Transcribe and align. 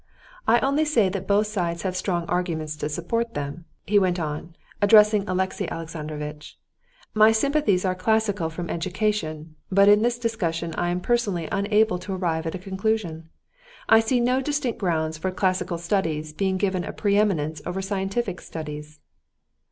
"I 0.47 0.57
only 0.61 0.83
say 0.83 1.09
that 1.09 1.27
both 1.27 1.45
sides 1.45 1.83
have 1.83 1.95
strong 1.95 2.25
arguments 2.25 2.75
to 2.77 2.89
support 2.89 3.35
them," 3.35 3.65
he 3.85 3.99
went 3.99 4.19
on, 4.19 4.55
addressing 4.81 5.29
Alexey 5.29 5.69
Alexandrovitch. 5.69 6.57
"My 7.13 7.31
sympathies 7.31 7.85
are 7.85 7.93
classical 7.93 8.49
from 8.49 8.67
education, 8.67 9.53
but 9.71 9.87
in 9.87 10.01
this 10.01 10.17
discussion 10.17 10.73
I 10.73 10.89
am 10.89 11.01
personally 11.01 11.47
unable 11.51 11.99
to 11.99 12.13
arrive 12.13 12.47
at 12.47 12.55
a 12.55 12.57
conclusion. 12.57 13.29
I 13.87 13.99
see 13.99 14.19
no 14.19 14.41
distinct 14.41 14.79
grounds 14.79 15.19
for 15.19 15.29
classical 15.29 15.77
studies 15.77 16.33
being 16.33 16.57
given 16.57 16.83
a 16.83 16.93
preeminence 16.93 17.61
over 17.67 17.79
scientific 17.79 18.41
studies." 18.41 19.01